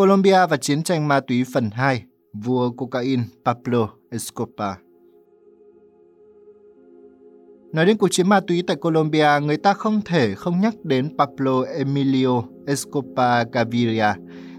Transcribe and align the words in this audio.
Colombia 0.00 0.46
và 0.46 0.56
chiến 0.56 0.82
tranh 0.82 1.08
ma 1.08 1.20
túy 1.20 1.44
phần 1.54 1.70
2, 1.72 2.02
vua 2.32 2.70
cocaine 2.70 3.22
Pablo 3.44 3.88
Escobar. 4.10 4.74
Nói 7.72 7.86
đến 7.86 7.96
cuộc 7.96 8.08
chiến 8.10 8.28
ma 8.28 8.40
túy 8.40 8.62
tại 8.66 8.76
Colombia, 8.76 9.28
người 9.42 9.56
ta 9.56 9.74
không 9.74 10.00
thể 10.04 10.34
không 10.34 10.60
nhắc 10.60 10.74
đến 10.84 11.16
Pablo 11.18 11.62
Emilio 11.62 12.42
Escobar 12.66 13.46
Gaviria, 13.52 14.12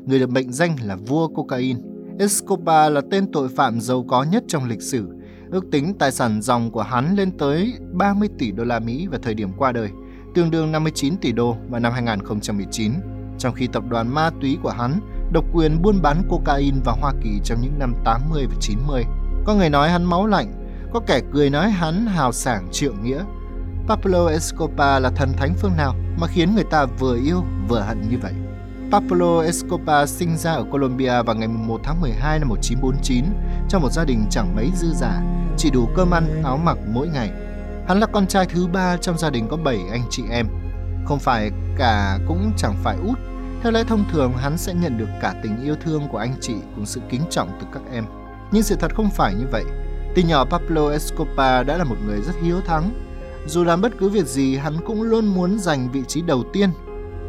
người 0.05 0.19
được 0.19 0.29
mệnh 0.29 0.53
danh 0.53 0.75
là 0.83 0.95
vua 0.95 1.27
cocaine. 1.27 1.79
Escobar 2.19 2.93
là 2.93 3.01
tên 3.11 3.31
tội 3.31 3.49
phạm 3.49 3.81
giàu 3.81 4.05
có 4.07 4.23
nhất 4.23 4.43
trong 4.47 4.65
lịch 4.69 4.81
sử. 4.81 5.07
Ước 5.51 5.65
tính 5.71 5.93
tài 5.99 6.11
sản 6.11 6.41
dòng 6.41 6.71
của 6.71 6.83
hắn 6.83 7.15
lên 7.15 7.37
tới 7.37 7.73
30 7.93 8.29
tỷ 8.37 8.51
đô 8.51 8.63
la 8.63 8.79
Mỹ 8.79 9.07
vào 9.07 9.19
thời 9.23 9.33
điểm 9.33 9.49
qua 9.57 9.71
đời, 9.71 9.89
tương 10.35 10.51
đương 10.51 10.71
59 10.71 11.17
tỷ 11.17 11.31
đô 11.31 11.57
vào 11.69 11.79
năm 11.79 11.93
2019, 11.93 12.91
trong 13.37 13.53
khi 13.53 13.67
tập 13.67 13.83
đoàn 13.89 14.13
ma 14.13 14.29
túy 14.41 14.57
của 14.63 14.69
hắn 14.69 14.99
độc 15.31 15.45
quyền 15.53 15.81
buôn 15.81 16.01
bán 16.01 16.23
cocaine 16.29 16.77
vào 16.83 16.95
Hoa 17.01 17.13
Kỳ 17.23 17.39
trong 17.43 17.61
những 17.61 17.79
năm 17.79 17.93
80 18.05 18.47
và 18.47 18.55
90. 18.59 19.05
Có 19.45 19.53
người 19.53 19.69
nói 19.69 19.89
hắn 19.89 20.03
máu 20.03 20.27
lạnh, 20.27 20.53
có 20.93 20.99
kẻ 21.07 21.19
cười 21.33 21.49
nói 21.49 21.69
hắn 21.69 22.05
hào 22.05 22.31
sảng 22.31 22.67
trượng 22.71 23.03
nghĩa. 23.03 23.23
Pablo 23.87 24.27
Escobar 24.27 25.03
là 25.03 25.09
thần 25.09 25.33
thánh 25.33 25.53
phương 25.57 25.77
nào 25.77 25.95
mà 26.19 26.27
khiến 26.27 26.55
người 26.55 26.63
ta 26.63 26.85
vừa 26.85 27.17
yêu 27.17 27.43
vừa 27.67 27.79
hận 27.79 28.09
như 28.09 28.17
vậy? 28.21 28.33
Pablo 28.91 29.41
Escobar 29.41 30.09
sinh 30.09 30.37
ra 30.37 30.51
ở 30.51 30.63
Colombia 30.71 31.23
vào 31.23 31.35
ngày 31.35 31.47
1 31.47 31.81
tháng 31.83 32.01
12 32.01 32.39
năm 32.39 32.49
1949 32.49 33.25
trong 33.69 33.81
một 33.81 33.91
gia 33.91 34.05
đình 34.05 34.25
chẳng 34.29 34.55
mấy 34.55 34.71
dư 34.75 34.93
giả, 34.93 35.21
chỉ 35.57 35.69
đủ 35.69 35.89
cơm 35.95 36.11
ăn, 36.11 36.43
áo 36.43 36.57
mặc 36.57 36.77
mỗi 36.93 37.07
ngày. 37.07 37.31
Hắn 37.87 37.99
là 37.99 38.07
con 38.07 38.27
trai 38.27 38.45
thứ 38.45 38.67
ba 38.67 38.97
trong 38.97 39.17
gia 39.17 39.29
đình 39.29 39.47
có 39.49 39.57
7 39.57 39.79
anh 39.91 40.01
chị 40.09 40.23
em. 40.31 40.47
Không 41.05 41.19
phải 41.19 41.51
cả 41.77 42.17
cũng 42.27 42.51
chẳng 42.57 42.75
phải 42.83 42.97
út. 43.07 43.30
Theo 43.63 43.71
lẽ 43.71 43.83
thông 43.83 44.05
thường, 44.11 44.33
hắn 44.33 44.57
sẽ 44.57 44.73
nhận 44.73 44.97
được 44.97 45.09
cả 45.21 45.33
tình 45.43 45.63
yêu 45.63 45.75
thương 45.75 46.07
của 46.11 46.17
anh 46.17 46.33
chị 46.41 46.53
cùng 46.75 46.85
sự 46.85 47.01
kính 47.09 47.21
trọng 47.29 47.49
từ 47.59 47.67
các 47.73 47.81
em. 47.91 48.05
Nhưng 48.51 48.63
sự 48.63 48.75
thật 48.75 48.95
không 48.95 49.09
phải 49.09 49.33
như 49.33 49.45
vậy. 49.51 49.63
Từ 50.15 50.21
nhỏ 50.21 50.45
Pablo 50.45 50.89
Escobar 50.89 51.67
đã 51.67 51.77
là 51.77 51.83
một 51.83 51.95
người 52.05 52.21
rất 52.21 52.33
hiếu 52.41 52.61
thắng. 52.61 52.91
Dù 53.47 53.63
làm 53.63 53.81
bất 53.81 53.91
cứ 53.99 54.09
việc 54.09 54.25
gì, 54.25 54.57
hắn 54.57 54.73
cũng 54.85 55.01
luôn 55.01 55.25
muốn 55.25 55.59
giành 55.59 55.91
vị 55.91 56.03
trí 56.07 56.21
đầu 56.21 56.43
tiên. 56.53 56.69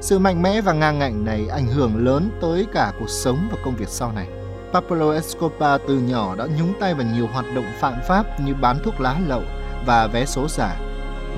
Sự 0.01 0.19
mạnh 0.19 0.43
mẽ 0.43 0.61
và 0.61 0.73
ngang 0.73 0.99
ngạnh 0.99 1.25
này 1.25 1.47
ảnh 1.49 1.67
hưởng 1.67 2.05
lớn 2.05 2.31
tới 2.41 2.67
cả 2.73 2.93
cuộc 3.01 3.09
sống 3.09 3.49
và 3.51 3.59
công 3.65 3.77
việc 3.77 3.89
sau 3.89 4.13
này. 4.13 4.29
Pablo 4.73 5.13
Escobar 5.13 5.81
từ 5.89 5.99
nhỏ 5.99 6.37
đã 6.37 6.47
nhúng 6.59 6.73
tay 6.81 6.95
vào 6.95 7.07
nhiều 7.15 7.27
hoạt 7.27 7.47
động 7.55 7.67
phạm 7.81 7.95
pháp 8.09 8.41
như 8.41 8.55
bán 8.61 8.79
thuốc 8.85 9.01
lá 9.01 9.21
lậu 9.27 9.43
và 9.87 10.07
vé 10.07 10.27
số 10.27 10.49
giả. 10.49 10.77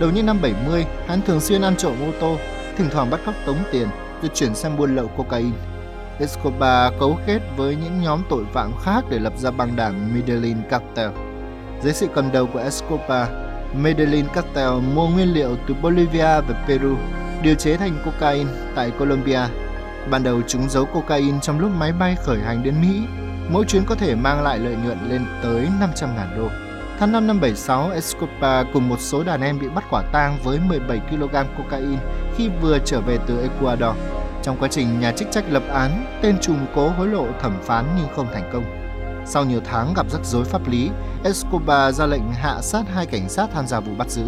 Đầu 0.00 0.10
những 0.10 0.26
năm 0.26 0.38
70, 0.42 0.84
hắn 1.06 1.22
thường 1.22 1.40
xuyên 1.40 1.62
ăn 1.62 1.76
trộm 1.76 1.94
ô 2.02 2.12
tô, 2.20 2.36
thỉnh 2.76 2.88
thoảng 2.92 3.10
bắt 3.10 3.20
cóc 3.26 3.34
tống 3.46 3.58
tiền 3.72 3.88
rồi 4.24 4.30
chuyển 4.34 4.54
sang 4.54 4.76
buôn 4.76 4.96
lậu 4.96 5.06
cocaine. 5.16 5.56
Escobar 6.18 6.92
cấu 7.00 7.18
kết 7.26 7.40
với 7.56 7.76
những 7.76 8.02
nhóm 8.02 8.22
tội 8.30 8.44
phạm 8.52 8.72
khác 8.84 9.04
để 9.10 9.18
lập 9.18 9.32
ra 9.36 9.50
băng 9.50 9.76
đảng 9.76 10.14
Medellin 10.14 10.56
Cartel. 10.70 11.10
Dưới 11.82 11.92
sự 11.92 12.06
cầm 12.14 12.32
đầu 12.32 12.46
của 12.52 12.58
Escobar, 12.58 13.28
Medellin 13.74 14.26
Cartel 14.34 14.70
mua 14.94 15.08
nguyên 15.08 15.34
liệu 15.34 15.56
từ 15.68 15.74
Bolivia 15.82 16.40
và 16.40 16.64
Peru, 16.68 16.96
điều 17.42 17.54
chế 17.54 17.76
thành 17.76 18.02
cocaine 18.04 18.50
tại 18.74 18.90
Colombia. 18.98 19.40
Ban 20.10 20.22
đầu 20.22 20.40
chúng 20.48 20.68
giấu 20.68 20.84
cocaine 20.84 21.38
trong 21.42 21.60
lúc 21.60 21.70
máy 21.78 21.92
bay 21.92 22.16
khởi 22.22 22.40
hành 22.40 22.62
đến 22.62 22.74
Mỹ. 22.80 23.02
Mỗi 23.50 23.64
chuyến 23.64 23.84
có 23.86 23.94
thể 23.94 24.14
mang 24.14 24.42
lại 24.42 24.58
lợi 24.58 24.76
nhuận 24.84 24.98
lên 25.08 25.24
tới 25.42 25.68
500.000 25.80 26.36
đô. 26.36 26.63
Tháng 26.98 27.12
5 27.12 27.26
năm 27.26 27.40
76, 27.40 27.90
Escobar 27.90 28.66
cùng 28.72 28.88
một 28.88 29.00
số 29.00 29.24
đàn 29.24 29.40
em 29.40 29.58
bị 29.58 29.68
bắt 29.68 29.84
quả 29.90 30.02
tang 30.12 30.38
với 30.44 30.58
17 30.60 31.00
kg 31.10 31.34
cocaine 31.58 32.02
khi 32.36 32.48
vừa 32.62 32.78
trở 32.84 33.00
về 33.00 33.18
từ 33.26 33.40
Ecuador. 33.40 33.96
Trong 34.42 34.56
quá 34.60 34.68
trình 34.68 35.00
nhà 35.00 35.12
chức 35.12 35.28
trách 35.30 35.44
lập 35.50 35.62
án, 35.72 36.18
tên 36.22 36.38
trùm 36.40 36.56
cố 36.74 36.88
hối 36.88 37.08
lộ 37.08 37.26
thẩm 37.40 37.58
phán 37.62 37.84
nhưng 37.96 38.08
không 38.16 38.26
thành 38.32 38.50
công. 38.52 38.64
Sau 39.26 39.44
nhiều 39.44 39.60
tháng 39.64 39.94
gặp 39.96 40.10
rắc 40.10 40.24
rối 40.24 40.44
pháp 40.44 40.68
lý, 40.68 40.90
Escobar 41.24 41.94
ra 41.94 42.06
lệnh 42.06 42.32
hạ 42.32 42.60
sát 42.62 42.82
hai 42.94 43.06
cảnh 43.06 43.28
sát 43.28 43.46
tham 43.54 43.66
gia 43.66 43.80
vụ 43.80 43.92
bắt 43.98 44.10
giữ. 44.10 44.24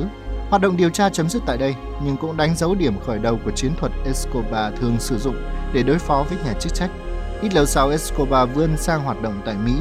Hoạt 0.50 0.62
động 0.62 0.76
điều 0.76 0.90
tra 0.90 1.08
chấm 1.08 1.28
dứt 1.28 1.42
tại 1.46 1.58
đây, 1.58 1.74
nhưng 2.04 2.16
cũng 2.16 2.36
đánh 2.36 2.56
dấu 2.56 2.74
điểm 2.74 3.00
khởi 3.06 3.18
đầu 3.18 3.38
của 3.44 3.50
chiến 3.50 3.72
thuật 3.80 3.92
Escobar 4.04 4.74
thường 4.80 4.96
sử 4.98 5.18
dụng 5.18 5.36
để 5.72 5.82
đối 5.82 5.98
phó 5.98 6.24
với 6.28 6.38
nhà 6.44 6.52
chức 6.60 6.74
trách. 6.74 6.90
Ít 7.42 7.54
lâu 7.54 7.66
sau, 7.66 7.88
Escobar 7.88 8.48
vươn 8.54 8.76
sang 8.76 9.02
hoạt 9.02 9.22
động 9.22 9.42
tại 9.44 9.54
Mỹ, 9.64 9.72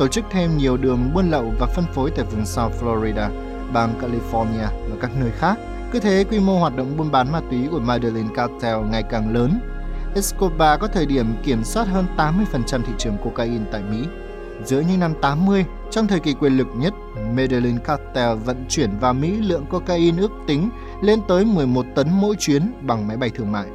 tổ 0.00 0.08
chức 0.08 0.24
thêm 0.30 0.56
nhiều 0.56 0.76
đường 0.76 1.10
buôn 1.14 1.30
lậu 1.30 1.52
và 1.58 1.66
phân 1.66 1.84
phối 1.94 2.10
tại 2.10 2.24
vùng 2.24 2.46
South 2.46 2.82
Florida, 2.82 3.30
bang 3.72 3.94
California 4.00 4.66
và 4.90 4.96
các 5.00 5.10
nơi 5.20 5.30
khác. 5.38 5.58
Cứ 5.92 6.00
thế, 6.00 6.24
quy 6.30 6.40
mô 6.40 6.58
hoạt 6.58 6.76
động 6.76 6.96
buôn 6.96 7.10
bán 7.10 7.32
ma 7.32 7.40
túy 7.50 7.68
của 7.70 7.80
Medellin 7.80 8.34
Cartel 8.34 8.76
ngày 8.90 9.02
càng 9.02 9.34
lớn. 9.34 9.60
Escobar 10.14 10.80
có 10.80 10.86
thời 10.86 11.06
điểm 11.06 11.26
kiểm 11.42 11.64
soát 11.64 11.84
hơn 11.84 12.06
80% 12.16 12.82
thị 12.82 12.92
trường 12.98 13.16
cocaine 13.24 13.64
tại 13.72 13.82
Mỹ. 13.90 14.04
Giữa 14.64 14.80
những 14.80 15.00
năm 15.00 15.14
80, 15.22 15.64
trong 15.90 16.06
thời 16.06 16.20
kỳ 16.20 16.34
quyền 16.34 16.56
lực 16.56 16.68
nhất, 16.76 16.94
Medellin 17.34 17.78
Cartel 17.78 18.38
vận 18.44 18.64
chuyển 18.68 18.98
vào 18.98 19.14
Mỹ 19.14 19.36
lượng 19.36 19.66
cocaine 19.70 20.20
ước 20.20 20.32
tính 20.46 20.70
lên 21.02 21.20
tới 21.28 21.44
11 21.44 21.86
tấn 21.94 22.08
mỗi 22.12 22.36
chuyến 22.38 22.72
bằng 22.82 23.06
máy 23.08 23.16
bay 23.16 23.30
thương 23.30 23.52
mại. 23.52 23.66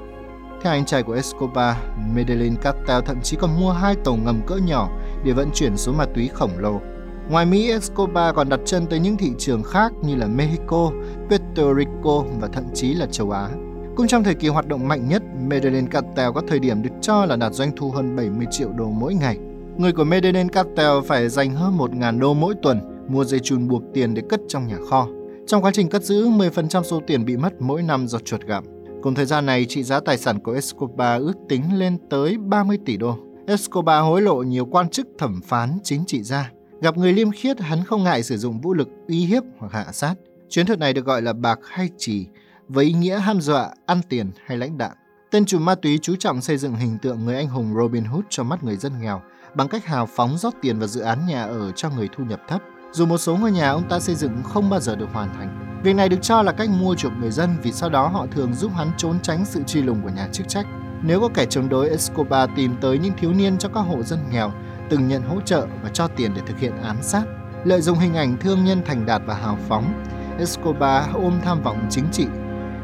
Theo 0.63 0.73
anh 0.73 0.85
trai 0.85 1.03
của 1.03 1.13
Escobar, 1.13 1.75
Medellin 2.15 2.55
Cartel 2.55 3.01
thậm 3.05 3.21
chí 3.23 3.37
còn 3.37 3.59
mua 3.59 3.71
hai 3.71 3.95
tàu 3.95 4.15
ngầm 4.15 4.41
cỡ 4.47 4.55
nhỏ 4.55 4.89
để 5.25 5.31
vận 5.31 5.49
chuyển 5.53 5.77
số 5.77 5.91
ma 5.91 6.05
túy 6.05 6.27
khổng 6.27 6.57
lồ. 6.57 6.81
Ngoài 7.29 7.45
Mỹ, 7.45 7.69
Escobar 7.69 8.35
còn 8.35 8.49
đặt 8.49 8.59
chân 8.65 8.85
tới 8.89 8.99
những 8.99 9.17
thị 9.17 9.31
trường 9.37 9.63
khác 9.63 9.91
như 10.03 10.15
là 10.15 10.27
Mexico, 10.27 10.91
Puerto 11.29 11.73
Rico 11.77 12.23
và 12.41 12.47
thậm 12.47 12.63
chí 12.73 12.93
là 12.93 13.05
châu 13.11 13.31
Á. 13.31 13.49
Cũng 13.95 14.07
trong 14.07 14.23
thời 14.23 14.35
kỳ 14.35 14.47
hoạt 14.47 14.67
động 14.67 14.87
mạnh 14.87 15.09
nhất, 15.09 15.23
Medellin 15.47 15.87
Cartel 15.87 16.31
có 16.35 16.41
thời 16.47 16.59
điểm 16.59 16.81
được 16.81 16.89
cho 17.01 17.25
là 17.25 17.35
đạt 17.35 17.53
doanh 17.53 17.71
thu 17.75 17.91
hơn 17.91 18.15
70 18.15 18.45
triệu 18.51 18.69
đô 18.69 18.85
mỗi 18.85 19.13
ngày. 19.13 19.37
Người 19.77 19.91
của 19.91 20.03
Medellin 20.03 20.49
Cartel 20.49 20.91
phải 21.07 21.29
dành 21.29 21.51
hơn 21.51 21.77
1.000 21.77 22.19
đô 22.19 22.33
mỗi 22.33 22.53
tuần 22.61 22.79
mua 23.07 23.23
dây 23.23 23.39
chun 23.39 23.67
buộc 23.67 23.83
tiền 23.93 24.13
để 24.13 24.21
cất 24.29 24.39
trong 24.47 24.67
nhà 24.67 24.77
kho. 24.89 25.07
Trong 25.47 25.61
quá 25.61 25.71
trình 25.73 25.89
cất 25.89 26.03
giữ, 26.03 26.27
10% 26.27 26.83
số 26.83 27.01
tiền 27.07 27.25
bị 27.25 27.37
mất 27.37 27.53
mỗi 27.61 27.81
năm 27.81 28.07
do 28.07 28.19
chuột 28.19 28.41
gặm. 28.41 28.63
Cùng 29.01 29.15
thời 29.15 29.25
gian 29.25 29.45
này, 29.45 29.65
trị 29.65 29.83
giá 29.83 29.99
tài 29.99 30.17
sản 30.17 30.39
của 30.39 30.53
Escobar 30.53 31.21
ước 31.21 31.33
tính 31.49 31.63
lên 31.73 31.97
tới 32.09 32.37
30 32.37 32.77
tỷ 32.85 32.97
đô. 32.97 33.17
Escobar 33.47 34.03
hối 34.03 34.21
lộ 34.21 34.35
nhiều 34.35 34.65
quan 34.65 34.89
chức 34.89 35.07
thẩm 35.17 35.41
phán 35.41 35.77
chính 35.83 36.03
trị 36.05 36.23
gia. 36.23 36.51
Gặp 36.81 36.97
người 36.97 37.13
liêm 37.13 37.31
khiết, 37.31 37.59
hắn 37.59 37.83
không 37.83 38.03
ngại 38.03 38.23
sử 38.23 38.37
dụng 38.37 38.61
vũ 38.61 38.73
lực 38.73 38.89
uy 39.07 39.25
hiếp 39.25 39.43
hoặc 39.57 39.71
hạ 39.73 39.91
sát. 39.91 40.15
Chiến 40.49 40.65
thuật 40.65 40.79
này 40.79 40.93
được 40.93 41.05
gọi 41.05 41.21
là 41.21 41.33
bạc 41.33 41.59
hay 41.63 41.89
trì 41.97 42.27
với 42.67 42.85
ý 42.85 42.93
nghĩa 42.93 43.19
ham 43.19 43.41
dọa, 43.41 43.69
ăn 43.85 44.01
tiền 44.09 44.31
hay 44.45 44.57
lãnh 44.57 44.77
đạn. 44.77 44.91
Tên 45.31 45.45
chủ 45.45 45.59
ma 45.59 45.75
túy 45.75 45.99
chú 46.01 46.15
trọng 46.15 46.41
xây 46.41 46.57
dựng 46.57 46.75
hình 46.75 46.97
tượng 47.01 47.25
người 47.25 47.35
anh 47.35 47.47
hùng 47.47 47.73
Robin 47.77 48.03
Hood 48.03 48.25
cho 48.29 48.43
mắt 48.43 48.63
người 48.63 48.75
dân 48.75 49.01
nghèo 49.01 49.21
bằng 49.55 49.67
cách 49.67 49.85
hào 49.85 50.05
phóng 50.05 50.37
rót 50.37 50.53
tiền 50.61 50.79
vào 50.79 50.87
dự 50.87 51.01
án 51.01 51.27
nhà 51.27 51.43
ở 51.43 51.71
cho 51.71 51.89
người 51.89 52.09
thu 52.15 52.23
nhập 52.23 52.41
thấp. 52.47 52.61
Dù 52.91 53.05
một 53.05 53.17
số 53.17 53.37
ngôi 53.37 53.51
nhà 53.51 53.69
ông 53.69 53.89
ta 53.89 53.99
xây 53.99 54.15
dựng 54.15 54.43
không 54.43 54.69
bao 54.69 54.79
giờ 54.79 54.95
được 54.95 55.09
hoàn 55.13 55.33
thành. 55.33 55.81
Việc 55.83 55.95
này 55.95 56.09
được 56.09 56.21
cho 56.21 56.41
là 56.41 56.51
cách 56.51 56.69
mua 56.69 56.95
chuộc 56.95 57.11
người 57.19 57.31
dân 57.31 57.55
vì 57.63 57.71
sau 57.71 57.89
đó 57.89 58.07
họ 58.07 58.27
thường 58.31 58.53
giúp 58.53 58.71
hắn 58.75 58.91
trốn 58.97 59.19
tránh 59.21 59.45
sự 59.45 59.63
truy 59.67 59.81
lùng 59.81 60.01
của 60.03 60.09
nhà 60.09 60.27
chức 60.31 60.47
trách. 60.47 60.67
Nếu 61.07 61.21
có 61.21 61.29
kẻ 61.33 61.45
chống 61.45 61.69
đối, 61.69 61.89
Escobar 61.89 62.49
tìm 62.55 62.75
tới 62.81 62.99
những 62.99 63.13
thiếu 63.17 63.33
niên 63.33 63.57
cho 63.57 63.69
các 63.69 63.81
hộ 63.81 64.03
dân 64.03 64.19
nghèo, 64.31 64.51
từng 64.89 65.07
nhận 65.07 65.23
hỗ 65.23 65.41
trợ 65.41 65.67
và 65.83 65.89
cho 65.89 66.07
tiền 66.07 66.31
để 66.35 66.41
thực 66.45 66.59
hiện 66.59 66.81
ám 66.81 66.97
sát. 67.01 67.23
Lợi 67.63 67.81
dụng 67.81 67.97
hình 67.97 68.13
ảnh 68.13 68.37
thương 68.37 68.65
nhân 68.65 68.81
thành 68.85 69.05
đạt 69.05 69.21
và 69.25 69.33
hào 69.33 69.57
phóng, 69.67 70.03
Escobar 70.39 71.05
ôm 71.13 71.39
tham 71.43 71.63
vọng 71.63 71.87
chính 71.89 72.05
trị. 72.11 72.25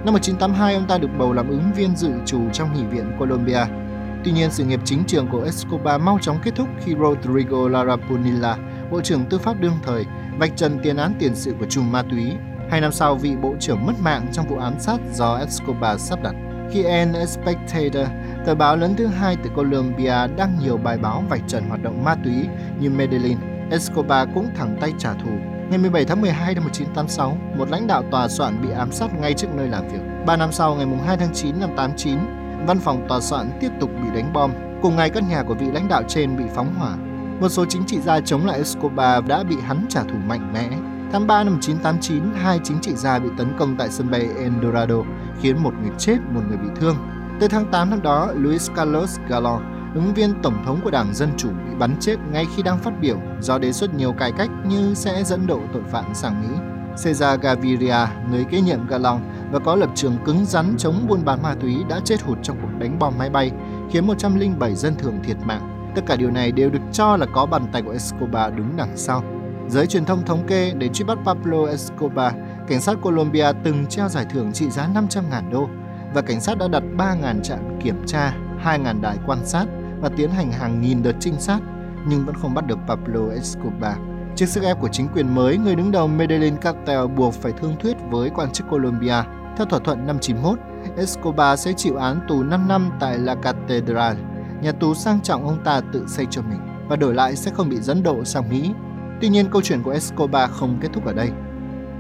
Năm 0.06 0.14
1982, 0.14 0.74
ông 0.76 0.88
ta 0.88 0.98
được 0.98 1.08
bầu 1.18 1.34
làm 1.34 1.50
ứng 1.50 1.74
viên 1.76 1.96
dự 1.96 2.12
trù 2.26 2.50
trong 2.54 2.74
nghị 2.74 2.84
viện 2.84 3.12
Colombia. 3.20 3.66
Tuy 4.24 4.32
nhiên, 4.32 4.52
sự 4.52 4.64
nghiệp 4.64 4.80
chính 4.86 5.04
trường 5.08 5.28
của 5.28 5.44
Escobar 5.44 6.02
mau 6.02 6.20
chóng 6.22 6.40
kết 6.44 6.52
thúc 6.56 6.68
khi 6.86 6.96
Rodrigo 6.96 7.70
Lara 7.70 7.96
Punilla, 7.96 8.58
Bộ 8.92 9.02
trưởng 9.02 9.26
Tư 9.26 9.38
pháp 9.38 9.60
đương 9.60 9.78
thời, 9.84 10.06
vạch 10.40 10.52
trần 10.58 10.80
tiền 10.84 10.98
án 10.98 11.14
tiền 11.20 11.36
sự 11.36 11.54
của 11.60 11.66
chùm 11.70 11.92
ma 11.92 12.04
túy. 12.12 12.32
Hai 12.70 12.82
năm 12.82 12.92
sau, 12.92 13.16
vị 13.16 13.36
Bộ 13.42 13.54
trưởng 13.60 13.86
mất 13.86 13.94
mạng 14.02 14.28
trong 14.34 14.48
vụ 14.48 14.58
ám 14.58 14.80
sát 14.80 14.98
do 15.14 15.36
Escobar 15.36 16.02
sắp 16.02 16.24
đặt. 16.24 16.36
Khi 16.72 16.84
El 16.84 17.26
Spectator, 17.26 18.08
tờ 18.46 18.56
báo 18.56 18.78
lớn 18.78 18.94
thứ 18.98 19.08
hai 19.08 19.38
từ 19.44 19.50
Colombia 19.56 20.28
đăng 20.38 20.58
nhiều 20.60 20.78
bài 20.78 20.98
báo 20.98 21.24
vạch 21.30 21.42
trần 21.48 21.70
hoạt 21.70 21.84
động 21.84 22.04
ma 22.04 22.16
túy 22.24 22.34
như 22.80 22.90
Medellin, 22.90 23.38
Escobar 23.72 24.30
cũng 24.34 24.48
thẳng 24.56 24.78
tay 24.82 24.94
trả 24.98 25.14
thù. 25.14 25.30
Ngày 25.70 25.78
17 25.78 26.06
tháng 26.06 26.22
12 26.22 26.56
năm 26.56 26.64
1986, 26.64 27.38
một 27.58 27.70
lãnh 27.70 27.88
đạo 27.88 28.04
tòa 28.12 28.28
soạn 28.28 28.62
bị 28.62 28.72
ám 28.72 28.92
sát 28.92 29.20
ngay 29.20 29.34
trước 29.34 29.48
nơi 29.56 29.68
làm 29.68 29.88
việc. 29.88 30.00
Ba 30.26 30.38
năm 30.38 30.52
sau, 30.52 30.76
ngày 30.76 30.88
2 31.06 31.18
tháng 31.18 31.34
9 31.34 31.60
năm 31.60 31.70
89, 31.78 32.18
văn 32.68 32.80
phòng 32.80 33.06
tòa 33.08 33.20
soạn 33.20 33.50
tiếp 33.60 33.72
tục 33.80 33.90
bị 34.04 34.08
đánh 34.16 34.34
bom. 34.34 34.52
Cùng 34.82 34.96
ngày, 34.96 35.10
căn 35.10 35.30
nhà 35.30 35.44
của 35.44 35.54
vị 35.54 35.66
lãnh 35.74 35.88
đạo 35.88 36.04
trên 36.08 36.38
bị 36.38 36.44
phóng 36.56 36.76
hỏa. 36.76 36.96
Một 37.40 37.50
số 37.50 37.66
chính 37.66 37.84
trị 37.88 38.00
gia 38.00 38.20
chống 38.20 38.46
lại 38.46 38.58
Escobar 38.58 39.26
đã 39.28 39.44
bị 39.44 39.56
hắn 39.68 39.86
trả 39.90 40.04
thù 40.04 40.16
mạnh 40.28 40.54
mẽ. 40.54 40.70
Tháng 41.12 41.28
3 41.28 41.44
năm 41.44 41.54
1989, 41.54 42.24
hai 42.36 42.60
chính 42.64 42.78
trị 42.82 42.96
gia 42.96 43.20
bị 43.20 43.30
tấn 43.38 43.48
công 43.60 43.76
tại 43.78 43.90
sân 43.90 44.12
bay 44.12 44.28
El 44.38 44.54
Dorado, 44.64 44.96
khiến 45.42 45.64
một 45.64 45.74
người 45.82 45.92
chết, 45.98 46.18
một 46.30 46.42
người 46.48 46.58
bị 46.58 46.68
thương. 46.76 46.96
Tới 47.40 47.50
tháng 47.50 47.72
8 47.72 47.90
năm 47.90 48.02
đó, 48.02 48.32
Luis 48.36 48.70
Carlos 48.76 49.20
Gallo, 49.30 49.60
ứng 49.96 50.14
viên 50.14 50.34
tổng 50.44 50.64
thống 50.66 50.80
của 50.84 50.92
Đảng 50.92 51.14
Dân 51.14 51.30
Chủ 51.38 51.50
bị 51.50 51.76
bắn 51.80 51.96
chết 52.00 52.16
ngay 52.32 52.46
khi 52.56 52.64
đang 52.64 52.80
phát 52.80 52.92
biểu 53.02 53.18
do 53.40 53.58
đề 53.58 53.72
xuất 53.72 53.94
nhiều 53.94 54.14
cải 54.14 54.32
cách 54.32 54.50
như 54.66 54.94
sẽ 54.94 55.24
dẫn 55.24 55.48
độ 55.48 55.60
tội 55.74 55.84
phạm 55.92 56.06
sang 56.14 56.42
Mỹ. 56.42 56.58
Cesar 57.04 57.40
Gaviria, 57.42 58.08
người 58.32 58.44
kế 58.44 58.62
nhiệm 58.62 58.88
Galo 58.88 59.20
và 59.52 59.60
có 59.60 59.76
lập 59.76 59.90
trường 59.96 60.18
cứng 60.26 60.46
rắn 60.46 60.76
chống 60.78 61.08
buôn 61.08 61.26
bán 61.26 61.44
ma 61.44 61.56
túy 61.62 61.76
đã 61.90 62.00
chết 62.06 62.22
hụt 62.22 62.38
trong 62.44 62.58
cuộc 62.62 62.80
đánh 62.80 63.00
bom 63.00 63.14
máy 63.18 63.30
bay 63.30 63.52
khiến 63.92 64.08
107 64.08 64.76
dân 64.76 64.96
thường 64.96 65.20
thiệt 65.24 65.38
mạng. 65.46 65.92
Tất 65.96 66.02
cả 66.06 66.16
điều 66.16 66.32
này 66.32 66.52
đều 66.52 66.70
được 66.70 66.82
cho 66.92 67.18
là 67.18 67.26
có 67.26 67.46
bàn 67.46 67.68
tay 67.72 67.82
của 67.82 67.92
Escobar 67.92 68.54
đứng 68.54 68.74
đằng 68.78 68.98
sau. 68.98 69.24
Giới 69.72 69.88
truyền 69.88 70.06
thông 70.06 70.26
thống 70.26 70.44
kê 70.48 70.74
để 70.78 70.88
truy 70.88 71.06
bắt 71.06 71.18
Pablo 71.26 71.66
Escobar, 71.66 72.34
cảnh 72.68 72.82
sát 72.82 72.98
Colombia 73.02 73.52
từng 73.64 73.86
treo 73.86 74.10
giải 74.10 74.26
thưởng 74.30 74.52
trị 74.54 74.70
giá 74.70 74.88
500.000 74.88 75.52
đô 75.52 75.70
và 76.14 76.22
cảnh 76.22 76.42
sát 76.42 76.58
đã 76.58 76.68
đặt 76.68 76.84
3.000 76.98 77.42
trạm 77.42 77.60
kiểm 77.84 78.06
tra, 78.06 78.34
2.000 78.64 79.02
đài 79.02 79.18
quan 79.28 79.46
sát 79.46 79.66
và 80.02 80.10
tiến 80.10 80.30
hành 80.30 80.52
hàng 80.52 80.82
nghìn 80.82 81.04
đợt 81.04 81.14
trinh 81.20 81.40
sát, 81.40 81.60
nhưng 82.08 82.26
vẫn 82.26 82.36
không 82.36 82.54
bắt 82.54 82.68
được 82.68 82.78
Pablo 82.88 83.20
Escobar. 83.34 83.98
Trước 84.36 84.46
sức 84.46 84.64
ép 84.64 84.82
của 84.82 84.90
chính 84.92 85.08
quyền 85.08 85.36
mới, 85.36 85.58
người 85.58 85.76
đứng 85.76 85.92
đầu 85.92 86.08
Medellin 86.08 86.58
Cartel 86.58 87.08
buộc 87.08 87.34
phải 87.34 87.52
thương 87.52 87.76
thuyết 87.80 87.98
với 88.10 88.30
quan 88.30 88.52
chức 88.52 88.70
Colombia. 88.70 89.24
Theo 89.58 89.66
thỏa 89.66 89.80
thuận 89.80 90.08
năm 90.08 90.20
91, 90.20 90.60
Escobar 90.98 91.60
sẽ 91.60 91.74
chịu 91.74 91.96
án 91.96 92.20
tù 92.28 92.44
5 92.44 92.68
năm 92.68 92.92
tại 93.00 93.18
La 93.18 93.36
Catedral, 93.36 94.18
nhà 94.62 94.72
tù 94.72 94.94
sang 94.94 95.22
trọng 95.22 95.48
ông 95.48 95.64
ta 95.64 95.82
tự 95.94 96.06
xây 96.08 96.26
cho 96.30 96.42
mình, 96.42 96.60
và 96.88 96.96
đổi 96.96 97.14
lại 97.16 97.36
sẽ 97.36 97.52
không 97.52 97.70
bị 97.70 97.78
dẫn 97.78 98.04
độ 98.04 98.24
sang 98.24 98.50
Mỹ. 98.50 98.72
Tuy 99.22 99.30
nhiên, 99.30 99.50
câu 99.52 99.62
chuyện 99.62 99.82
của 99.84 99.92
Escobar 99.92 100.52
không 100.52 100.78
kết 100.82 100.90
thúc 100.94 101.06
ở 101.06 101.14
đây. 101.14 101.30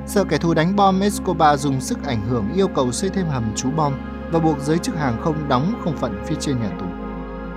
Sợ 0.06 0.23
kẻ 0.23 0.38
thù 0.38 0.53
đánh 0.53 0.75
bom, 0.75 1.00
Escobar 1.00 1.59
dùng 1.59 1.81
sức 1.81 2.03
ảnh 2.03 2.21
hưởng 2.29 2.53
yêu 2.56 2.68
cầu 2.68 2.91
xây 2.91 3.09
thêm 3.09 3.25
hầm 3.27 3.56
trú 3.56 3.71
bom 3.71 3.94
và 4.31 4.39
buộc 4.39 4.59
giới 4.59 4.77
chức 4.77 4.95
hàng 4.95 5.21
không 5.21 5.47
đóng 5.50 5.81
không 5.83 5.97
phận 5.97 6.23
phía 6.25 6.35
trên 6.39 6.59
nhà 6.59 6.69
tù. 6.79 6.85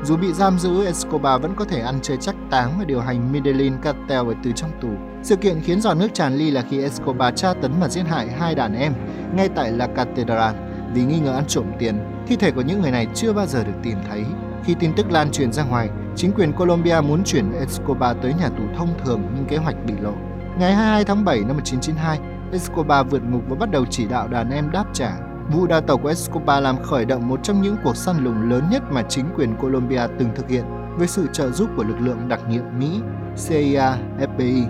Dù 0.04 0.16
bị 0.16 0.32
giam 0.32 0.58
giữ, 0.58 0.84
Escobar 0.84 1.42
vẫn 1.42 1.54
có 1.56 1.64
thể 1.64 1.80
ăn 1.80 1.98
chơi 2.02 2.16
chắc 2.20 2.34
táng 2.50 2.78
và 2.78 2.84
điều 2.84 3.00
hành 3.00 3.32
Medellin 3.32 3.72
Cartel 3.82 4.20
từ 4.44 4.52
trong 4.52 4.70
tù. 4.80 4.88
Sự 5.22 5.36
kiện 5.36 5.60
khiến 5.60 5.80
giọt 5.80 5.94
nước 5.94 6.14
tràn 6.14 6.34
ly 6.34 6.50
là 6.50 6.64
khi 6.70 6.82
Escobar 6.82 7.34
tra 7.34 7.54
tấn 7.54 7.72
và 7.80 7.88
giết 7.88 8.02
hại 8.02 8.28
hai 8.28 8.54
đàn 8.54 8.74
em 8.74 8.92
ngay 9.36 9.48
tại 9.48 9.72
La 9.72 9.86
Catedral 9.86 10.54
vì 10.94 11.04
nghi 11.04 11.20
ngờ 11.20 11.34
ăn 11.34 11.44
trộm 11.48 11.64
tiền. 11.78 11.98
Thi 12.26 12.36
thể 12.36 12.50
của 12.50 12.60
những 12.60 12.82
người 12.82 12.90
này 12.90 13.06
chưa 13.14 13.32
bao 13.32 13.46
giờ 13.46 13.64
được 13.64 13.74
tìm 13.82 13.98
thấy. 14.08 14.24
Khi 14.64 14.74
tin 14.74 14.92
tức 14.96 15.10
lan 15.10 15.30
truyền 15.30 15.52
ra 15.52 15.64
ngoài, 15.64 15.88
chính 16.16 16.32
quyền 16.32 16.52
Colombia 16.52 17.00
muốn 17.00 17.24
chuyển 17.24 17.52
Escobar 17.52 18.16
tới 18.22 18.34
nhà 18.34 18.48
tù 18.48 18.62
thông 18.76 18.88
thường 19.04 19.22
nhưng 19.34 19.44
kế 19.44 19.56
hoạch 19.56 19.76
bị 19.86 19.94
lộ. 20.00 20.12
Ngày 20.58 20.74
22 20.74 21.04
tháng 21.04 21.24
7 21.24 21.38
năm 21.38 21.48
1992, 21.48 22.18
Escobar 22.52 23.06
vượt 23.10 23.22
ngục 23.30 23.42
và 23.48 23.56
bắt 23.56 23.70
đầu 23.70 23.84
chỉ 23.90 24.06
đạo 24.08 24.28
đàn 24.28 24.50
em 24.50 24.70
đáp 24.70 24.84
trả 24.92 25.12
Vụ 25.52 25.66
đào 25.66 25.80
tàu 25.80 25.98
của 25.98 26.08
Escobar 26.08 26.62
làm 26.62 26.82
khởi 26.82 27.04
động 27.04 27.28
một 27.28 27.40
trong 27.42 27.62
những 27.62 27.76
cuộc 27.84 27.96
săn 27.96 28.24
lùng 28.24 28.50
lớn 28.50 28.64
nhất 28.70 28.82
mà 28.90 29.02
chính 29.02 29.24
quyền 29.36 29.56
Colombia 29.56 30.06
từng 30.18 30.28
thực 30.34 30.48
hiện 30.48 30.64
với 30.96 31.08
sự 31.08 31.26
trợ 31.32 31.50
giúp 31.50 31.70
của 31.76 31.84
lực 31.84 32.00
lượng 32.00 32.28
đặc 32.28 32.40
nhiệm 32.48 32.62
Mỹ, 32.78 33.00
CIA, 33.48 33.96
FBI. 34.18 34.64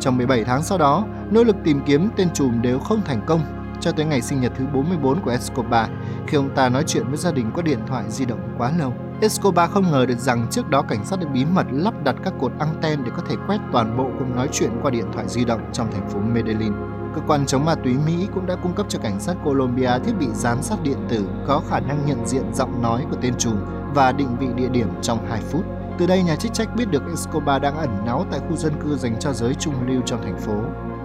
Trong 0.00 0.16
17 0.16 0.44
tháng 0.44 0.62
sau 0.62 0.78
đó, 0.78 1.06
nỗ 1.30 1.44
lực 1.44 1.56
tìm 1.64 1.80
kiếm 1.86 2.08
tên 2.16 2.28
trùm 2.34 2.62
đều 2.62 2.78
không 2.78 3.02
thành 3.04 3.22
công 3.26 3.40
cho 3.80 3.92
tới 3.92 4.06
ngày 4.06 4.22
sinh 4.22 4.40
nhật 4.40 4.52
thứ 4.58 4.66
44 4.74 5.20
của 5.20 5.30
Escobar 5.30 5.88
khi 6.26 6.36
ông 6.36 6.54
ta 6.54 6.68
nói 6.68 6.84
chuyện 6.86 7.08
với 7.08 7.16
gia 7.16 7.32
đình 7.32 7.50
qua 7.54 7.62
điện 7.62 7.78
thoại 7.86 8.04
di 8.08 8.24
động 8.24 8.40
quá 8.58 8.72
lâu. 8.78 8.92
Escobar 9.20 9.70
không 9.70 9.90
ngờ 9.90 10.06
được 10.06 10.18
rằng 10.18 10.46
trước 10.50 10.68
đó 10.70 10.82
cảnh 10.82 11.04
sát 11.04 11.20
đã 11.20 11.26
bí 11.26 11.44
mật 11.44 11.66
lắp 11.70 11.94
đặt 12.04 12.16
các 12.24 12.34
cột 12.40 12.52
anten 12.58 13.04
để 13.04 13.10
có 13.16 13.22
thể 13.28 13.36
quét 13.46 13.58
toàn 13.72 13.96
bộ 13.96 14.04
cuộc 14.18 14.24
nói 14.36 14.48
chuyện 14.52 14.70
qua 14.82 14.90
điện 14.90 15.04
thoại 15.12 15.28
di 15.28 15.44
động 15.44 15.60
trong 15.72 15.92
thành 15.92 16.08
phố 16.10 16.18
Medellin. 16.18 16.72
Cơ 17.14 17.20
quan 17.26 17.46
chống 17.46 17.64
ma 17.64 17.74
túy 17.74 17.94
Mỹ 18.06 18.28
cũng 18.34 18.46
đã 18.46 18.56
cung 18.62 18.74
cấp 18.74 18.86
cho 18.88 18.98
cảnh 18.98 19.20
sát 19.20 19.34
Colombia 19.44 19.98
thiết 20.04 20.12
bị 20.20 20.26
giám 20.32 20.62
sát 20.62 20.82
điện 20.82 20.98
tử 21.08 21.24
có 21.46 21.62
khả 21.70 21.80
năng 21.80 22.06
nhận 22.06 22.26
diện 22.26 22.54
giọng 22.54 22.82
nói 22.82 23.04
của 23.10 23.16
tên 23.20 23.34
trùm 23.38 23.54
và 23.94 24.12
định 24.12 24.36
vị 24.40 24.46
địa 24.56 24.68
điểm 24.68 24.88
trong 25.02 25.26
2 25.26 25.40
phút. 25.40 25.64
Từ 25.98 26.06
đây, 26.06 26.22
nhà 26.22 26.36
chức 26.36 26.52
trách 26.52 26.76
biết 26.76 26.90
được 26.90 27.02
Escobar 27.08 27.62
đang 27.62 27.76
ẩn 27.76 28.04
náu 28.06 28.26
tại 28.30 28.40
khu 28.48 28.56
dân 28.56 28.72
cư 28.82 28.96
dành 28.96 29.16
cho 29.20 29.32
giới 29.32 29.54
trung 29.54 29.74
lưu 29.86 30.02
trong 30.06 30.22
thành 30.22 30.38
phố. 30.38 30.54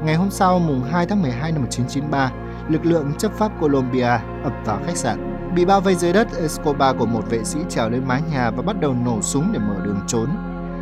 Ngày 0.06 0.16
hôm 0.16 0.30
sau, 0.30 0.60
mùng 0.60 0.84
2 0.84 1.06
tháng 1.06 1.22
12 1.22 1.52
năm 1.52 1.62
1993, 1.62 2.32
lực 2.70 2.86
lượng 2.86 3.14
chấp 3.18 3.32
pháp 3.32 3.52
Colombia 3.62 4.20
ập 4.44 4.54
vào 4.66 4.80
khách 4.86 4.98
sạn. 4.98 5.35
Bị 5.56 5.66
bao 5.66 5.82
vây 5.82 5.96
dưới 5.96 6.14
đất, 6.14 6.28
Escobar 6.42 6.96
của 6.98 7.06
một 7.06 7.30
vệ 7.30 7.44
sĩ 7.44 7.60
trèo 7.70 7.90
lên 7.90 8.08
mái 8.08 8.22
nhà 8.32 8.52
và 8.52 8.62
bắt 8.62 8.80
đầu 8.80 8.96
nổ 9.06 9.22
súng 9.22 9.52
để 9.54 9.60
mở 9.60 9.76
đường 9.84 10.00
trốn. 10.08 10.30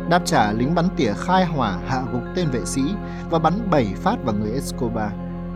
Đáp 0.08 0.22
trả, 0.24 0.52
lính 0.52 0.74
bắn 0.74 0.88
tỉa 0.96 1.12
khai 1.16 1.44
hỏa 1.44 1.78
hạ 1.86 2.02
gục 2.12 2.22
tên 2.36 2.50
vệ 2.50 2.64
sĩ 2.64 2.82
và 3.30 3.38
bắn 3.38 3.70
7 3.70 3.94
phát 3.96 4.16
vào 4.24 4.34
người 4.34 4.52
Escobar. 4.52 5.10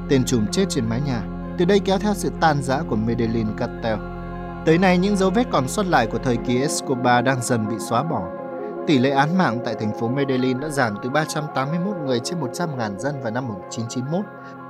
Tên 0.08 0.24
trùm 0.24 0.46
chết 0.46 0.64
trên 0.68 0.88
mái 0.88 1.00
nhà, 1.00 1.22
từ 1.58 1.64
đây 1.64 1.80
kéo 1.80 1.98
theo 1.98 2.14
sự 2.14 2.30
tan 2.40 2.62
rã 2.62 2.82
của 2.88 2.96
Medellin 2.96 3.46
Cartel. 3.56 3.98
Tới 4.66 4.78
nay, 4.78 4.98
những 4.98 5.16
dấu 5.16 5.30
vết 5.30 5.46
còn 5.50 5.68
sót 5.68 5.86
lại 5.86 6.06
của 6.06 6.18
thời 6.18 6.36
kỳ 6.36 6.60
Escobar 6.60 7.24
đang 7.24 7.42
dần 7.42 7.68
bị 7.68 7.74
xóa 7.78 8.02
bỏ. 8.02 8.22
Tỷ 8.86 8.98
lệ 8.98 9.10
án 9.10 9.38
mạng 9.38 9.58
tại 9.64 9.74
thành 9.74 10.00
phố 10.00 10.08
Medellin 10.08 10.60
đã 10.60 10.68
giảm 10.68 10.94
từ 11.02 11.10
381 11.10 11.96
người 12.06 12.20
trên 12.24 12.40
100.000 12.40 12.98
dân 12.98 13.22
vào 13.22 13.30
năm 13.30 13.48
1991 13.48 14.24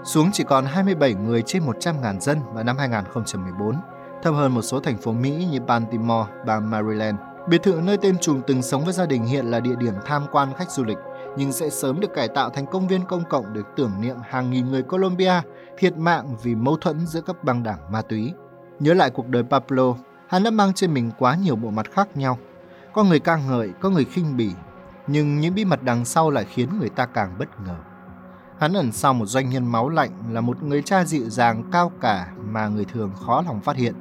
xuống 0.04 0.30
chỉ 0.32 0.44
còn 0.44 0.64
27 0.64 1.14
người 1.14 1.42
trên 1.42 1.62
100.000 1.66 2.20
dân 2.20 2.38
vào 2.52 2.64
năm 2.64 2.78
2014, 2.78 3.76
thấp 4.22 4.34
hơn 4.34 4.54
một 4.54 4.62
số 4.62 4.80
thành 4.80 4.96
phố 4.96 5.12
Mỹ 5.12 5.46
như 5.50 5.60
Baltimore, 5.60 6.26
bang 6.46 6.70
Maryland. 6.70 7.16
Biệt 7.48 7.62
thự 7.62 7.80
nơi 7.84 7.96
tên 7.96 8.18
trùm 8.18 8.40
từng 8.46 8.62
sống 8.62 8.84
với 8.84 8.92
gia 8.92 9.06
đình 9.06 9.24
hiện 9.24 9.46
là 9.46 9.60
địa 9.60 9.76
điểm 9.78 9.94
tham 10.04 10.26
quan 10.32 10.48
khách 10.56 10.70
du 10.70 10.84
lịch, 10.84 10.98
nhưng 11.36 11.52
sẽ 11.52 11.70
sớm 11.70 12.00
được 12.00 12.14
cải 12.14 12.28
tạo 12.28 12.50
thành 12.50 12.66
công 12.66 12.88
viên 12.88 13.04
công 13.04 13.24
cộng 13.24 13.52
để 13.54 13.60
tưởng 13.76 13.92
niệm 14.00 14.16
hàng 14.22 14.50
nghìn 14.50 14.70
người 14.70 14.82
Colombia 14.82 15.40
thiệt 15.78 15.96
mạng 15.96 16.36
vì 16.42 16.54
mâu 16.54 16.76
thuẫn 16.76 17.06
giữa 17.06 17.20
các 17.20 17.44
băng 17.44 17.62
đảng 17.62 17.92
ma 17.92 18.02
túy. 18.02 18.32
Nhớ 18.80 18.94
lại 18.94 19.10
cuộc 19.10 19.28
đời 19.28 19.42
Pablo, 19.42 19.94
hắn 20.28 20.42
đã 20.42 20.50
mang 20.50 20.74
trên 20.74 20.94
mình 20.94 21.10
quá 21.18 21.34
nhiều 21.34 21.56
bộ 21.56 21.70
mặt 21.70 21.86
khác 21.92 22.08
nhau. 22.14 22.38
Có 22.92 23.04
người 23.04 23.20
ca 23.20 23.36
ngợi, 23.36 23.72
có 23.80 23.90
người 23.90 24.04
khinh 24.04 24.36
bỉ, 24.36 24.50
nhưng 25.06 25.40
những 25.40 25.54
bí 25.54 25.64
mật 25.64 25.82
đằng 25.82 26.04
sau 26.04 26.30
lại 26.30 26.44
khiến 26.44 26.78
người 26.78 26.88
ta 26.88 27.06
càng 27.06 27.34
bất 27.38 27.48
ngờ. 27.66 27.76
Hắn 28.58 28.72
ẩn 28.72 28.92
sau 28.92 29.14
một 29.14 29.26
doanh 29.26 29.50
nhân 29.50 29.72
máu 29.72 29.88
lạnh 29.88 30.10
là 30.30 30.40
một 30.40 30.62
người 30.62 30.82
cha 30.82 31.04
dịu 31.04 31.28
dàng 31.28 31.62
cao 31.72 31.92
cả 32.00 32.32
mà 32.50 32.68
người 32.68 32.84
thường 32.84 33.10
khó 33.26 33.42
lòng 33.46 33.60
phát 33.60 33.76
hiện. 33.76 33.94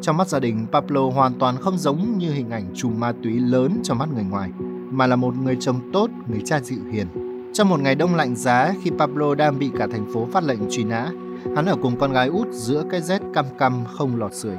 Trong 0.00 0.16
mắt 0.16 0.28
gia 0.28 0.38
đình, 0.38 0.66
Pablo 0.72 1.00
hoàn 1.10 1.38
toàn 1.38 1.56
không 1.56 1.78
giống 1.78 2.18
như 2.18 2.32
hình 2.32 2.50
ảnh 2.50 2.72
chùm 2.74 3.00
ma 3.00 3.12
túy 3.22 3.40
lớn 3.40 3.80
trong 3.82 3.98
mắt 3.98 4.08
người 4.14 4.24
ngoài, 4.24 4.50
mà 4.90 5.06
là 5.06 5.16
một 5.16 5.34
người 5.36 5.56
chồng 5.60 5.90
tốt, 5.92 6.10
người 6.28 6.42
cha 6.44 6.60
dịu 6.60 6.78
hiền. 6.92 7.06
Trong 7.54 7.68
một 7.68 7.80
ngày 7.80 7.94
đông 7.94 8.14
lạnh 8.14 8.36
giá 8.36 8.74
khi 8.82 8.90
Pablo 8.98 9.34
đang 9.34 9.58
bị 9.58 9.70
cả 9.78 9.86
thành 9.92 10.12
phố 10.12 10.26
phát 10.32 10.44
lệnh 10.44 10.70
truy 10.70 10.84
nã, 10.84 11.10
hắn 11.56 11.66
ở 11.66 11.76
cùng 11.82 11.98
con 12.00 12.12
gái 12.12 12.28
út 12.28 12.48
giữa 12.52 12.84
cái 12.90 13.02
rét 13.02 13.22
căm 13.34 13.44
căm 13.58 13.84
không 13.92 14.16
lọt 14.16 14.34
sưởi. 14.34 14.56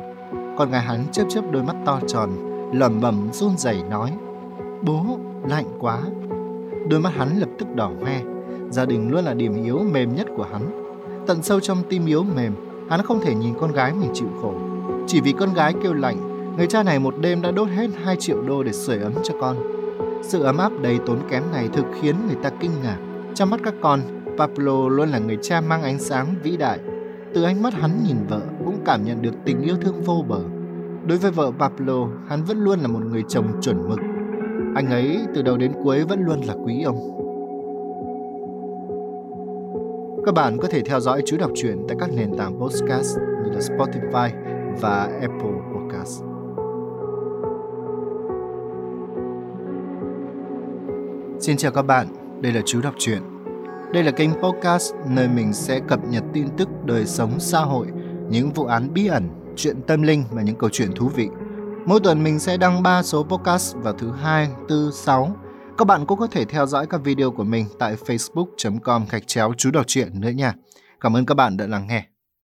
Con 0.57 0.71
gái 0.71 0.81
hắn 0.81 1.05
chớp 1.11 1.23
chớp 1.29 1.41
đôi 1.51 1.63
mắt 1.63 1.75
to 1.85 1.99
tròn, 2.07 2.29
lẩm 2.73 3.01
bẩm 3.01 3.29
run 3.33 3.57
rẩy 3.57 3.83
nói: 3.89 4.13
"Bố, 4.81 5.19
lạnh 5.49 5.77
quá." 5.79 6.01
Đôi 6.89 6.99
mắt 6.99 7.13
hắn 7.15 7.39
lập 7.39 7.49
tức 7.59 7.75
đỏ 7.75 7.91
hoe. 8.01 8.36
Gia 8.69 8.85
đình 8.85 9.11
luôn 9.11 9.25
là 9.25 9.33
điểm 9.33 9.63
yếu 9.63 9.79
mềm 9.91 10.15
nhất 10.15 10.27
của 10.37 10.47
hắn. 10.51 10.61
Tận 11.27 11.43
sâu 11.43 11.59
trong 11.59 11.77
tim 11.89 12.05
yếu 12.05 12.23
mềm, 12.23 12.53
hắn 12.89 13.01
không 13.01 13.21
thể 13.21 13.35
nhìn 13.35 13.53
con 13.59 13.71
gái 13.71 13.93
mình 13.93 14.09
chịu 14.13 14.27
khổ. 14.41 14.53
Chỉ 15.07 15.21
vì 15.21 15.31
con 15.31 15.53
gái 15.53 15.73
kêu 15.83 15.93
lạnh, 15.93 16.17
người 16.57 16.67
cha 16.67 16.83
này 16.83 16.99
một 16.99 17.15
đêm 17.21 17.41
đã 17.41 17.51
đốt 17.51 17.67
hết 17.69 17.89
2 18.03 18.15
triệu 18.15 18.41
đô 18.41 18.63
để 18.63 18.71
sưởi 18.71 18.99
ấm 18.99 19.13
cho 19.23 19.33
con. 19.41 19.57
Sự 20.23 20.43
ấm 20.43 20.57
áp 20.57 20.71
đầy 20.81 20.99
tốn 21.05 21.19
kém 21.29 21.43
này 21.51 21.69
thực 21.73 21.85
khiến 22.01 22.15
người 22.27 22.37
ta 22.43 22.49
kinh 22.59 22.71
ngạc. 22.83 22.97
Trong 23.33 23.49
mắt 23.49 23.59
các 23.63 23.73
con, 23.81 23.99
Pablo 24.37 24.89
luôn 24.89 25.09
là 25.09 25.19
người 25.19 25.37
cha 25.41 25.61
mang 25.61 25.83
ánh 25.83 25.99
sáng 25.99 26.35
vĩ 26.43 26.57
đại. 26.57 26.79
Từ 27.33 27.43
ánh 27.43 27.61
mắt 27.61 27.73
hắn 27.73 27.91
nhìn 28.07 28.17
vợ 28.29 28.41
cũng 28.65 28.77
cảm 28.85 29.05
nhận 29.05 29.21
được 29.21 29.33
tình 29.45 29.61
yêu 29.61 29.75
thương 29.81 30.01
vô 30.01 30.25
bờ. 30.27 30.39
Đối 31.05 31.17
với 31.17 31.31
vợ 31.31 31.51
Pablo, 31.59 32.07
hắn 32.27 32.43
vẫn 32.43 32.63
luôn 32.63 32.79
là 32.79 32.87
một 32.87 33.05
người 33.05 33.23
chồng 33.27 33.61
chuẩn 33.61 33.89
mực. 33.89 33.99
Anh 34.75 34.87
ấy 34.89 35.19
từ 35.35 35.41
đầu 35.41 35.57
đến 35.57 35.71
cuối 35.83 36.03
vẫn 36.03 36.19
luôn 36.25 36.41
là 36.41 36.53
quý 36.65 36.81
ông. 36.81 37.16
Các 40.27 40.33
bạn 40.33 40.57
có 40.57 40.67
thể 40.67 40.81
theo 40.81 40.99
dõi 40.99 41.21
chú 41.25 41.37
đọc 41.37 41.51
truyện 41.55 41.85
tại 41.87 41.97
các 41.99 42.09
nền 42.13 42.37
tảng 42.37 42.59
podcast 42.59 43.17
như 43.17 43.51
là 43.51 43.59
Spotify 43.59 44.29
và 44.81 45.09
Apple 45.21 45.57
Podcast. 45.73 46.23
Xin 51.39 51.57
chào 51.57 51.71
các 51.71 51.81
bạn, 51.81 52.07
đây 52.41 52.53
là 52.53 52.61
chú 52.65 52.81
đọc 52.81 52.93
truyện. 52.97 53.21
Đây 53.93 54.03
là 54.03 54.11
kênh 54.11 54.29
podcast 54.33 54.93
nơi 55.09 55.27
mình 55.27 55.53
sẽ 55.53 55.79
cập 55.87 55.99
nhật 56.09 56.23
tin 56.33 56.47
tức 56.57 56.69
đời 56.85 57.05
sống 57.05 57.39
xã 57.39 57.59
hội, 57.59 57.87
những 58.29 58.51
vụ 58.51 58.65
án 58.65 58.93
bí 58.93 59.07
ẩn, 59.07 59.29
chuyện 59.55 59.81
tâm 59.81 60.01
linh 60.01 60.23
và 60.31 60.41
những 60.41 60.55
câu 60.55 60.69
chuyện 60.69 60.91
thú 60.95 61.07
vị. 61.15 61.29
Mỗi 61.85 61.99
tuần 61.99 62.23
mình 62.23 62.39
sẽ 62.39 62.57
đăng 62.57 62.83
3 62.83 63.03
số 63.03 63.23
podcast 63.23 63.75
vào 63.75 63.93
thứ 63.93 64.11
hai, 64.11 64.49
tư, 64.67 64.89
sáu. 64.93 65.35
Các 65.77 65.85
bạn 65.85 66.05
cũng 66.05 66.19
có 66.19 66.27
thể 66.27 66.45
theo 66.45 66.65
dõi 66.65 66.87
các 66.89 67.01
video 67.03 67.31
của 67.31 67.43
mình 67.43 67.65
tại 67.79 67.95
facebook.com 68.05 69.05
gạch 69.09 69.27
chéo 69.27 69.53
chú 69.57 69.71
đọc 69.71 69.87
truyện 69.87 70.21
nữa 70.21 70.29
nha. 70.29 70.53
Cảm 70.99 71.15
ơn 71.15 71.25
các 71.25 71.35
bạn 71.35 71.57
đã 71.57 71.67
lắng 71.67 71.87
nghe. 71.87 72.05